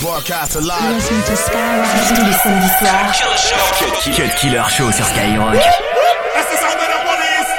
[0.00, 0.94] Broadcast alive.
[0.94, 3.12] Listen to Skyrock tous les samedis soirs.
[4.16, 5.54] Cut Killer Show sur Skyrock.
[6.34, 7.50] That's the sound of the police.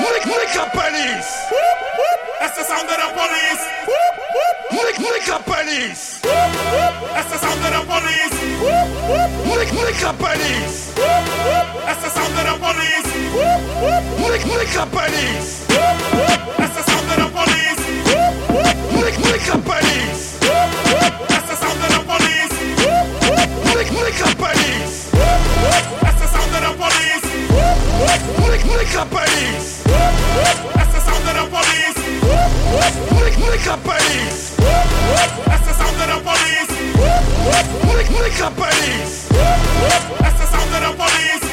[0.00, 1.30] Lick, lick police.
[2.40, 3.62] That's the sound of the police.
[4.72, 6.20] Lick, lick up police.
[7.14, 8.36] That's the sound of the police.
[9.54, 10.94] Lick, lick up police.
[11.86, 13.08] That's the sound of the police.
[14.26, 14.42] Lick,
[14.90, 15.66] police.
[16.58, 17.82] That's the sound of the police.
[19.00, 20.35] Lick, lick up police.
[28.94, 29.82] Up police.
[29.84, 31.98] That's the sound of the police.
[33.66, 34.56] Up police.
[34.56, 36.70] That's the sound of the police.
[37.86, 38.08] Lick
[38.56, 39.28] police.
[40.22, 41.44] That's the sound of the police.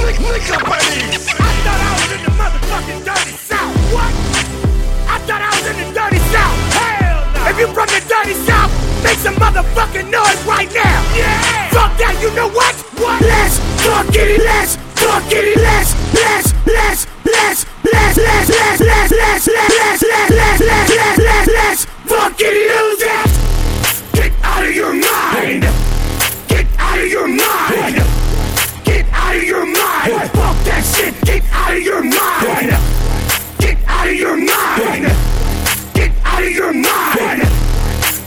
[0.00, 1.28] Lick, lick police.
[1.32, 3.76] I thought I was in the motherfucking dirty south.
[3.92, 4.12] What?
[5.08, 6.56] I thought I was in the dirty south.
[6.72, 7.50] Hell no.
[7.50, 8.72] If you from the dirty south,
[9.04, 11.02] make some motherfucking noise right now.
[11.12, 11.70] Yeah.
[11.70, 12.16] Fuck that.
[12.22, 12.74] You know what?
[12.96, 13.20] What?
[13.20, 14.40] Let's fuck it.
[14.40, 15.56] Let's fuck it.
[15.60, 21.48] Let's let's let's let's let's let's let's let's let's let's let's let's let's let's let's
[21.48, 22.52] let's fuck it.
[22.70, 23.30] Lose it.
[24.14, 25.62] Get out of your mind.
[26.48, 27.96] Get out of your mind.
[28.84, 30.30] Get out of your mind.
[30.32, 31.14] Fuck that shit.
[31.24, 32.70] Get out of your mind.
[33.58, 35.04] Get out of your mind.
[35.94, 37.42] Get out of your mind.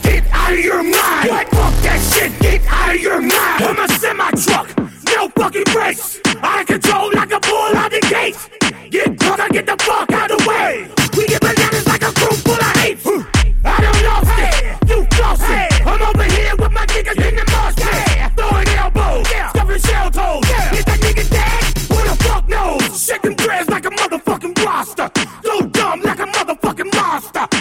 [0.03, 1.47] Get out of your mind.
[1.49, 2.39] Fuck that shit.
[2.39, 3.63] Get out of your mind.
[3.63, 4.84] I'm a semi truck.
[5.25, 6.19] No fucking brakes.
[6.27, 8.37] Of control like a bull out the gate.
[8.91, 10.87] Get drunk or get the fuck out the way.
[11.17, 12.99] We get bananas like a crew full of hate.
[13.65, 14.87] I don't lost it.
[14.87, 15.87] You lost it.
[15.87, 18.33] I'm over here with my niggas in the mosh pit.
[18.37, 19.27] Throwing elbows.
[19.49, 20.43] Stuffing shell toes.
[20.77, 21.63] Is that nigga dead?
[21.89, 23.03] Who the fuck knows?
[23.03, 25.09] Shaking dreads like a motherfucking roster.
[25.43, 27.54] So dumb like a motherfucking monster.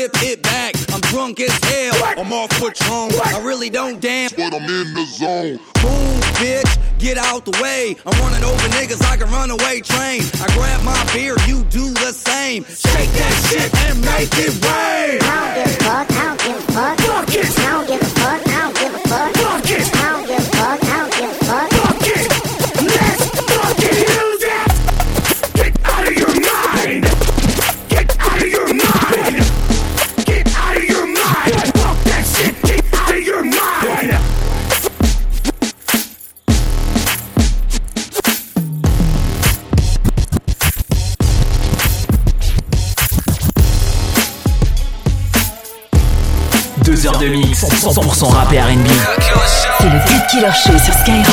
[0.00, 0.74] Tip it back.
[0.92, 2.18] I'm drunk as hell, What?
[2.18, 3.12] I'm off Patron.
[3.12, 3.34] What?
[3.34, 4.32] I really don't dance.
[4.32, 5.58] But I'm in the zone.
[5.82, 7.96] Move, bitch, get out the way.
[8.06, 10.22] I'm running over niggas like a runaway train.
[10.40, 12.64] I grab my beer, you do the same.
[12.64, 15.69] Shake that shit and make it rain.
[50.40, 51.29] Killer Show sur Skyrock.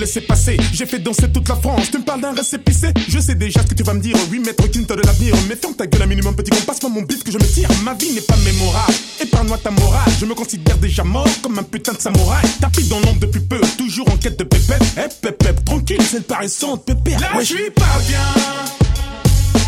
[0.00, 0.56] Laisser passer.
[0.72, 2.88] J'ai fait danser toute la France, tu me parles d'un récépissé.
[3.08, 5.34] Je sais déjà ce que tu vas me dire, oui, maître Quinto de l'avenir.
[5.48, 7.68] Mais ferme ta gueule un minimum, petit con, passe-moi mon bif que je me tire.
[7.84, 10.10] Ma vie n'est pas mémorable, épargne-moi ta morale.
[10.18, 12.42] Je me considère déjà mort comme un putain de samouraï.
[12.60, 14.82] Tapis dans l'ombre depuis peu, toujours en quête de pépette.
[14.96, 17.20] Eh, pépette, tranquille, c'est le paraissant, pépère.
[17.20, 18.18] Là, Ouais, je suis pas bien.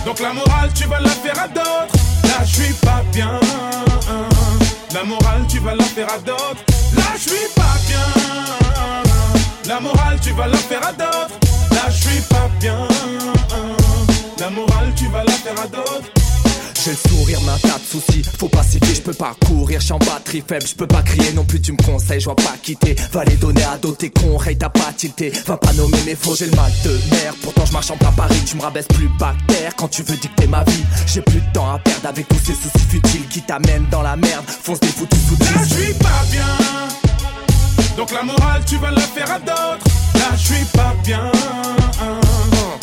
[0.06, 1.95] Donc la morale, tu vas la faire à d'autres.
[2.25, 3.39] Là, je suis pas bien.
[4.95, 6.65] La morale, tu vas la faire à d'autres.
[6.97, 8.62] Là, je suis pas bien.
[9.67, 11.38] La morale, tu vas la faire à d'autres.
[11.70, 12.88] Là, je suis pas bien.
[14.38, 16.11] La morale, tu vas la faire à d'autres.
[16.85, 19.93] J'ai le sourire d'un tas de soucis, faut pas citer, je peux pas courir, j'suis
[19.93, 22.97] en batterie faible, je peux pas crier non plus, tu me conseilles, je pas quitter.
[23.12, 25.31] Va les donner à d'autres, t'es con, t'as pas tilté.
[25.47, 27.35] Va pas nommer mes faux, j'ai le mal de mer.
[27.41, 29.08] Pourtant je marche en plein Paris, tu me rabaisses plus
[29.47, 30.85] terre quand tu veux dicter ma vie.
[31.06, 34.17] J'ai plus de temps à perdre avec tous ces soucis futiles qui t'amènent dans la
[34.17, 34.44] merde.
[34.47, 37.02] Fonce des foutus sous Là, je suis pas bien.
[37.97, 39.85] Donc la morale, tu vas la faire à d'autres.
[40.15, 41.31] Là, je suis pas bien.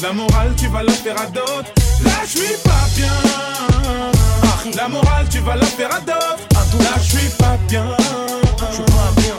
[0.01, 1.71] La morale, tu vas la faire à d'autres.
[2.03, 3.11] Là, je suis pas bien.
[4.75, 6.79] La morale, tu vas la faire à d'autres.
[6.79, 7.85] Là, je suis pas bien.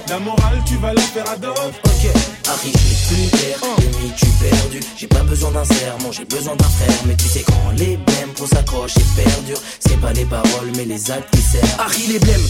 [0.08, 1.78] La morale, tu vas la faire à d'autres.
[1.84, 2.10] Ok,
[2.50, 4.80] Harry, j'ai plus d'air, demi tu perdu.
[4.96, 6.98] J'ai pas besoin d'un serment, j'ai besoin d'un frère.
[7.06, 11.10] Mais tu sais, quand les blèmes pour s'accrocher perdurent, c'est pas les paroles, mais les
[11.12, 11.76] actes qui servent.
[11.78, 12.40] Harry les blèmes,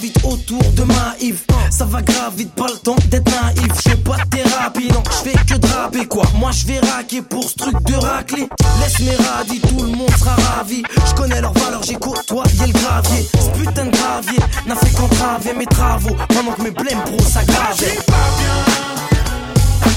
[0.00, 1.44] vite autour de ma Yves.
[1.70, 3.72] Ça va grave vite, pas le temps d'être naïf.
[3.82, 6.24] J'fais pas de thérapie, non, j'fais que draper quoi.
[6.34, 8.46] Moi j'vais raquer pour ce truc de racler.
[8.80, 10.82] Laisse mes radis, tout le monde sera ravi.
[11.08, 13.26] J'connais leur valeur, j'ai côtoyé le gravier.
[13.34, 16.16] Ce putain de gravier n'a fait qu'entraver mes travaux.
[16.28, 17.98] Pendant que mes blèmes pro s'aggravaient.
[18.06, 18.99] pas bien.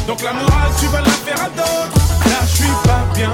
[0.08, 1.98] Donc la morale, tu vas la faire à d'autres.
[2.26, 3.32] Là, je suis pas bien.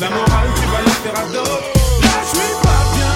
[0.00, 1.64] La morale, tu vas la faire à d'autres.
[2.02, 3.12] Là, je suis pas bien.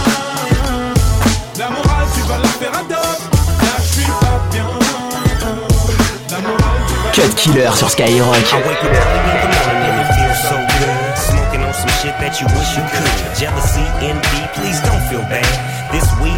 [1.59, 3.29] La morale, tu vas la faire à d'autres.
[3.61, 4.67] Là, je suis pas bien.
[6.31, 8.37] La morale, tu vas Cut Killer sur Skyrock.
[11.15, 13.05] Smoking on some shit that you wish you could.
[13.39, 15.82] Jealousy, envy, please don't feel bad.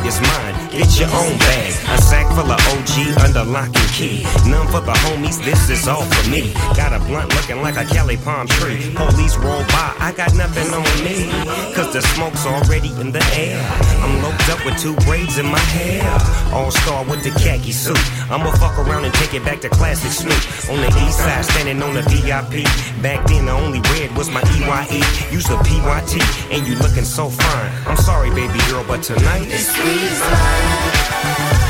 [0.04, 1.72] Is mine, get your own bag.
[1.88, 4.22] A sack full of OG under lock and key.
[4.44, 6.52] None for the homies, this is all for me.
[6.76, 8.92] Got a blunt looking like a Cali palm tree.
[8.94, 11.32] Police roll by, I got nothing on me.
[11.74, 13.56] Cause the smoke's already in the air.
[14.04, 16.04] I'm loped up with two braids in my hair.
[16.52, 17.96] All star with the khaki suit.
[18.28, 20.42] I'ma fuck around and take it back to classic Snoop.
[20.68, 22.68] On the east side, standing on the VIP.
[23.00, 25.00] Back then, the only red was my EYE.
[25.32, 26.20] Use the PYT,
[26.52, 27.72] and you looking so fine.
[27.86, 29.48] I'm sorry, baby girl, but tonight
[29.84, 31.63] weed is mine.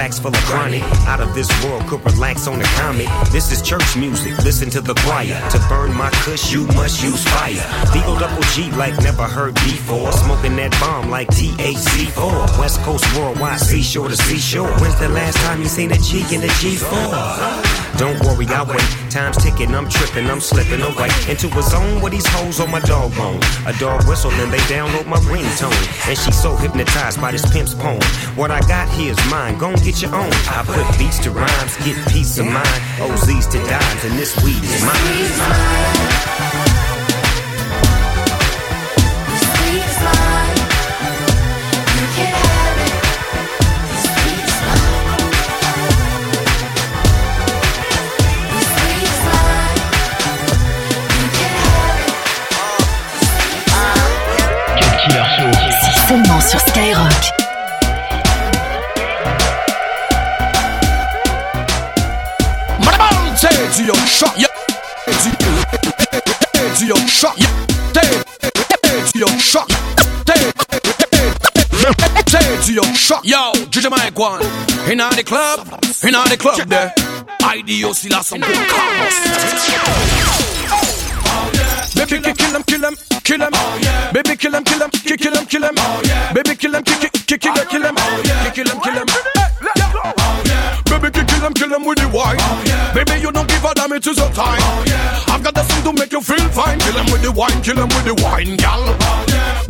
[0.00, 0.82] Sax full of chronic.
[1.06, 3.08] Out of this world, could relax on the comic.
[3.32, 5.38] This is church music, listen to the choir.
[5.50, 7.66] To burn my kush, you must use fire.
[7.92, 10.10] Deagle double G like never heard before.
[10.12, 12.58] Smoking that bomb like THC4.
[12.58, 14.72] West Coast worldwide, seashore to seashore.
[14.80, 17.79] When's the last time you seen a G in a G4?
[18.00, 18.80] Don't worry, I'll wait.
[19.10, 22.80] Time's ticking, I'm tripping, I'm slipping away into a zone where these hoes on my
[22.80, 23.40] dog bone.
[23.66, 26.08] A dog whistle, then they download my ringtone.
[26.08, 28.00] And she's so hypnotized by this pimp's poem.
[28.36, 30.32] What I got here is mine, gon' get your own.
[30.48, 32.80] I put beats to rhymes, get peace of mind.
[33.04, 34.20] OZs to dimes, and.
[34.20, 36.39] This weed is mine.
[73.10, 73.52] Du yo.
[73.72, 74.40] DJ Mike one.
[74.88, 75.66] In the club,
[76.04, 76.94] in the club there.
[77.42, 78.38] IDO si la some
[81.96, 83.52] Baby, kill kill him, kill him, kill him.
[84.12, 85.74] Baby, kill him, kill him, kill kill him, kill him.
[86.34, 87.96] Baby, kill him, kill kill kill kill him, kill him,
[88.54, 89.06] kill him, kill him.
[91.00, 92.38] Baby, kill him, kill him with the wine.
[92.94, 94.60] Baby, you don't give a damn, it is your time.
[95.26, 96.78] I've got the thing to make you feel fine.
[96.78, 98.82] Kill him with the wine, kill him with the wine, gal.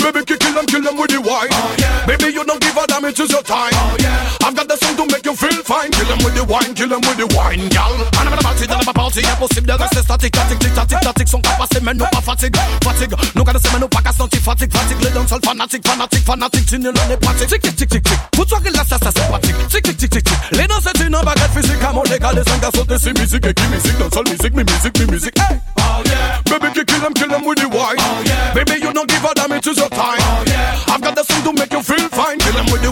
[0.02, 1.52] Baby, kill him, kill him with the wine.
[2.06, 2.79] Baby, you don't give a
[3.10, 3.74] it is your time.
[3.74, 5.90] Oh, I've got the thing to make you feel fine.
[5.90, 7.90] Kill him with the wine, kill him with the wine, gal.
[7.90, 11.42] And I'm party, dans ma party, impossible de rester statique, statique, tic, tatic, tatic, sont
[11.42, 13.14] capaces, mais non pas fatigue, fatigue.
[13.34, 15.02] Nous gardons mais nous pas qu'à sentir fatigue, fatigue.
[15.02, 17.48] Les danseurs fanatiques, fanatiques, fanatiques, tu ne l'en es pratique.
[17.48, 18.18] Tic, tic, tic, tic, tic.
[18.32, 19.56] Toi que là, ça, ça, c'est pratique.
[19.68, 20.36] Tic, tic, tic, tic, tic.
[20.52, 23.54] Les danseurs, c'est une baguette physique, à mon légal, les cinq garçons, c'est musique, et
[23.54, 25.38] qui musique, danseur, musique, mi musique, mi musique.
[25.38, 25.58] Hey!
[25.78, 26.40] Oh yeah.
[26.46, 27.98] Baby, kill them, kill them with the wine.
[27.98, 28.54] Oh yeah.
[28.54, 30.18] Baby, you don't give a damn, it is your time.
[30.18, 30.49] Oh yeah.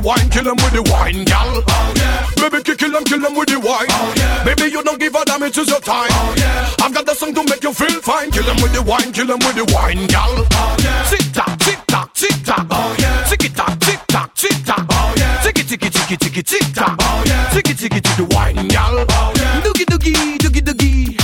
[0.01, 1.63] The wine, kill them with the wine, gal.
[1.67, 2.49] Oh yeah.
[2.49, 3.91] Baby, kill them, kill them with the wine.
[3.91, 4.45] Oh yeah.
[4.45, 6.11] Baby, you don't give a damn, it is your time.
[6.11, 6.85] Oh yeah.
[6.85, 8.31] I've got the song to make you feel fine.
[8.31, 10.31] Kill them with the wine, kill them with the wine, gal.
[10.31, 11.03] Oh yeah.
[11.11, 12.67] Tick tock, tick tock, tick tock.
[12.71, 13.25] Oh yeah.
[13.27, 14.87] Tick tock, tick tock, tick tock.
[14.91, 15.43] Oh yeah.
[15.43, 16.97] Ticky ticky ticky ticky tick tock.
[17.01, 17.51] Oh yeah.
[17.51, 19.03] Ticky ticky ticky wine, gal.
[19.03, 19.61] Oh yeah.
[19.65, 21.17] Doogie doogie, doogie doogie.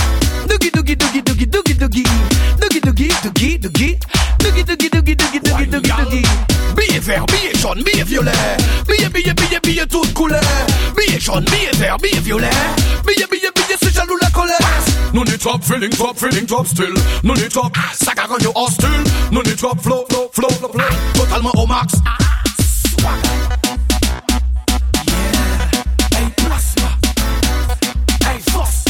[0.49, 2.05] Doogie doogie doogie doogie doogie doogie.
[2.59, 3.95] Doogie doogie doogie doogie.
[4.43, 6.54] Doogie doogie doogie doogie doogie doogie doogie.
[7.05, 8.31] Vert, billet jaune, billet violet.
[8.87, 10.41] Billet, billet, billet, billet toutes couleurs.
[10.97, 12.49] Billet jaune, billet vert, billet violet.
[13.05, 14.57] Billet, billet, billet, c'est jaloux la colère.
[15.13, 16.95] No need top feeling, top feeling, top still.
[17.23, 18.89] No need top, ah, ça carogne au hostile.
[19.31, 20.83] No need top flow, flow, flow, flow, flow.
[21.13, 21.93] Totalement au max.
[22.99, 23.13] Swag.
[25.05, 25.59] Yeah.
[26.17, 26.89] Hey, plasma.
[28.23, 28.85] Hey, force.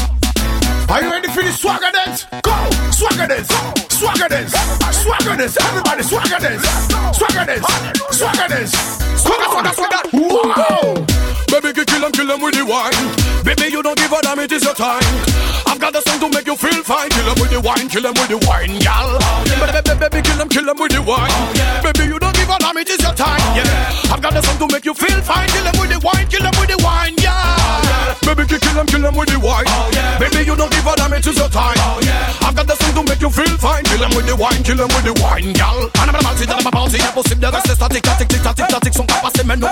[1.52, 2.54] swagger dance, go,
[2.92, 4.54] swagger dance, swagger dance,
[5.02, 6.62] swagger dance, everybody swagger dance,
[7.18, 7.66] swagger dance,
[8.12, 8.74] swagger dance,
[9.18, 10.94] swagger, swagger, swagger, wow.
[11.50, 12.94] Baby, you kill 'em, kill 'em with the wine.
[13.44, 15.02] Baby, you don't give a damn, it is your time.
[15.66, 17.10] I've got a song to make you feel fine.
[17.10, 19.18] Kill 'em with the wine, kill 'em with the wine, gal.
[19.46, 21.32] Baby, baby, baby, kill 'em, kill 'em with the wine.
[21.32, 21.82] Oh, yeah.
[21.82, 23.42] Baby, you don't give a damn, it is your time.
[23.58, 25.50] Yeah, I've got a song to make you feel fine.
[25.50, 28.14] Kill 'em with the wine, kill 'em with the wine, yeah.
[28.22, 29.66] Baby, kill 'em, kill 'em with the wine.
[30.20, 31.80] Baby, you don't give a damn, it is your time.
[32.46, 33.84] I've got song to make you feel fine.
[33.84, 35.90] Kill with the wine, kill with the wine, gal.
[36.00, 37.02] And I'm about to tell 'em about it.
[37.02, 38.94] Impossible de rester statique, statique, tic, tac, tic, tac, tic.
[38.94, 39.70] Sont capables, mais non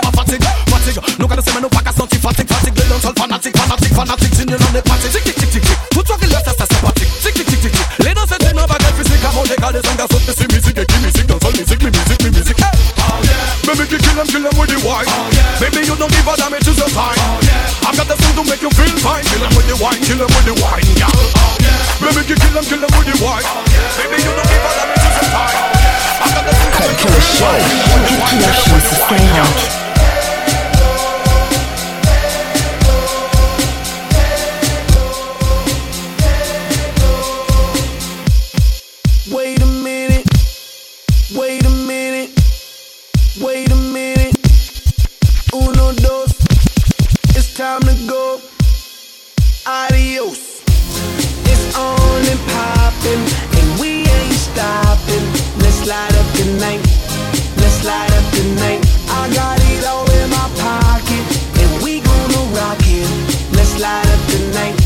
[57.84, 58.80] light up the night.
[59.08, 61.24] I got it all in my pocket,
[61.60, 63.08] and we gonna rock it.
[63.52, 64.76] Let's light up the night.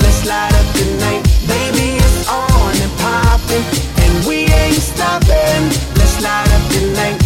[0.00, 1.22] Let's light up the night.
[1.46, 3.64] Baby, it's on and popping,
[4.02, 5.62] and we ain't stopping.
[5.98, 7.18] Let's light up the night.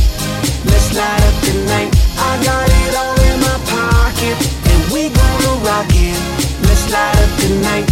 [0.66, 1.90] Let's light up the night.
[2.18, 4.36] I got it all in my pocket,
[4.70, 6.18] and we gonna rock it.
[6.66, 7.86] Let's light up the night.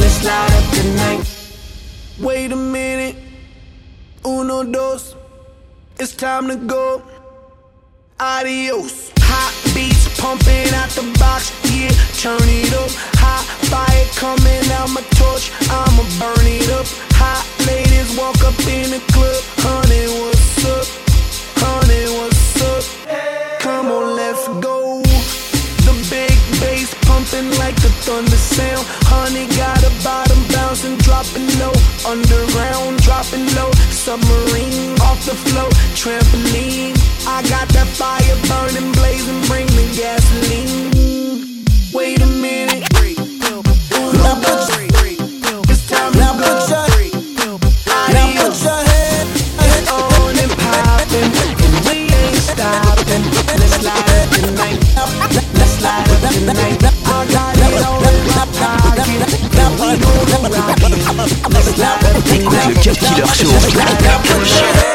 [0.00, 1.22] Let's light up the night.
[2.18, 3.16] Wait a minute.
[4.24, 5.21] Uno, dos.
[6.02, 7.00] It's time to go.
[8.18, 9.12] Adios.
[9.30, 12.90] Hot beats pumping out the box, yeah, turn it up.
[13.22, 16.90] Hot fire coming out my torch, I'ma burn it up.
[17.22, 20.86] Hot ladies walk up in the club, honey, what's up?
[21.62, 22.82] Honey, what's up?
[23.62, 25.06] Come on, let's go.
[25.86, 28.82] The big bass pumping like a thunder sound.
[29.06, 31.70] Honey got a bottom bouncing, dropping low.
[32.10, 33.70] Underground, dropping low.
[33.94, 34.71] Submarine
[35.22, 36.96] off the float, trampoline.
[37.26, 41.64] I got that fire burning, blazing, bring the gasoline.
[41.92, 42.82] Wait a minute.
[44.22, 44.68] Now put
[45.70, 46.86] it's time now to put your,
[48.12, 49.26] now put your head,
[49.62, 51.30] head on and popping,
[51.62, 53.22] and we ain't stopping.
[53.46, 54.82] Let's light up the night.
[55.54, 56.82] Let's light up the night.
[56.82, 56.84] I
[57.30, 59.30] got it all in my pocket.
[59.54, 60.58] Now we gonna rock it.
[61.52, 62.38] Let's light up the
[64.42, 64.91] night.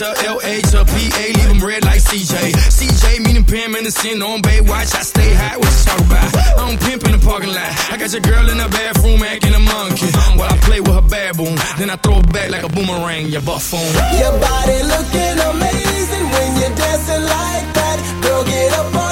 [0.00, 2.56] To LA to PA, leave them red like CJ.
[2.72, 6.56] CJ meaning Pam Anderson on Baywatch, I stay high, what you talk about?
[6.56, 9.52] I don't pimp in the parking lot, I got your girl in the bathroom acting
[9.52, 10.08] a monkey.
[10.40, 13.44] While I play with her baboon, then I throw it back like a boomerang, you
[13.44, 13.84] buffoon.
[14.16, 17.96] Your body looking amazing when you're dancing like that.
[18.24, 19.09] Girl, get up on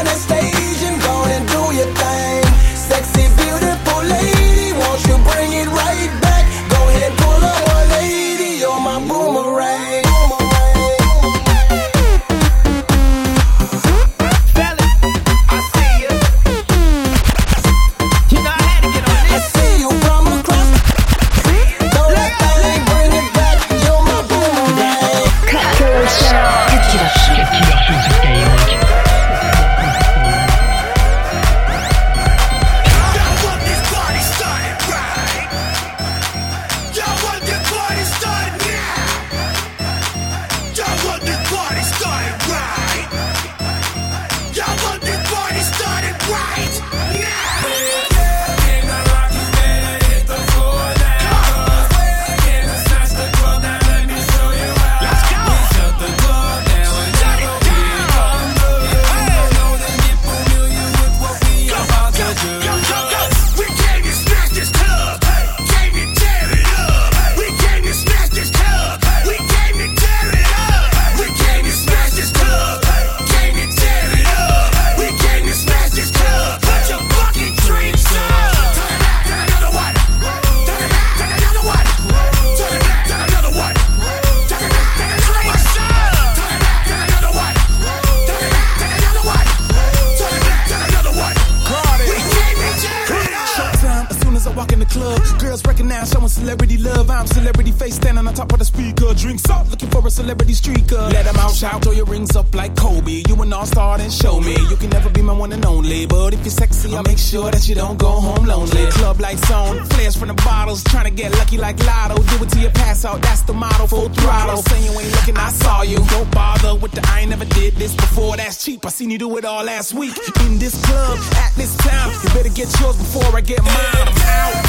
[102.38, 103.23] up like Kobe.
[103.28, 104.57] You an all star, then show me.
[104.71, 106.07] You can never be my one and only.
[106.07, 108.87] But if you're sexy, I'll make sure that you don't go home lonely.
[108.92, 110.85] Club lights on, flares from the bottles.
[110.85, 112.16] Trying to get lucky like Lotto.
[112.16, 113.87] Do it till you pass out, that's the motto.
[113.87, 114.62] Full throttle.
[114.62, 115.99] Saying you ain't looking, I saw you.
[116.14, 118.37] Don't bother with the I ain't never did this before.
[118.37, 118.87] That's cheap.
[118.87, 120.16] I seen you do it all last week.
[120.47, 122.11] In this club, at this time.
[122.23, 123.75] You better get yours before I get mine.
[123.75, 124.68] I'm out.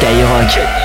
[0.00, 0.79] Skyrock.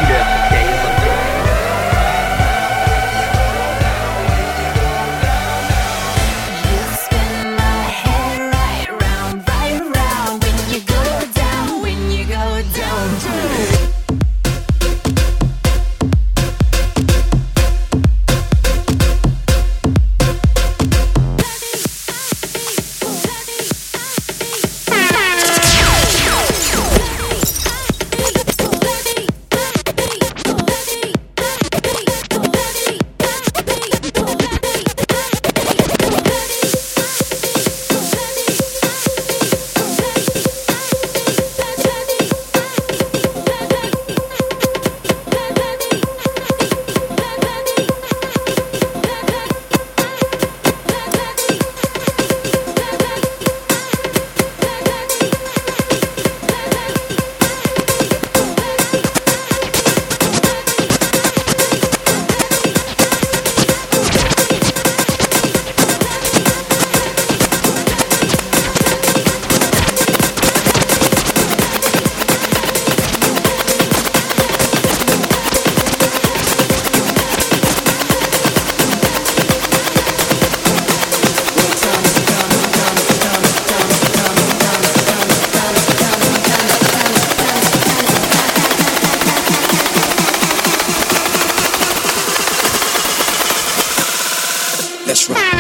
[95.28, 95.55] That's right.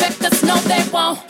[0.00, 1.29] Disrespect us, no, they won't.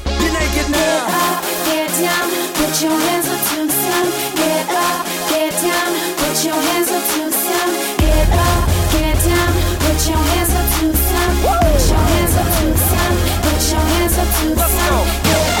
[0.21, 1.41] You're naked now.
[1.65, 4.05] Get down, put your hands up to the sun.
[4.37, 5.89] Get up, get down,
[6.21, 7.67] put your hands up to the sun.
[7.97, 8.61] Get up,
[8.93, 11.29] get down, put your hands up to the sun.
[11.41, 13.13] Put your hands up to the sun.
[13.45, 15.05] Put your hands up to the sun.
[15.25, 15.60] Get up,